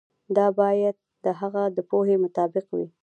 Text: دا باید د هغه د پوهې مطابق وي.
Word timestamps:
دا 0.35 0.47
باید 0.59 0.95
د 1.25 1.27
هغه 1.39 1.63
د 1.75 1.77
پوهې 1.89 2.15
مطابق 2.23 2.65
وي. 2.75 2.85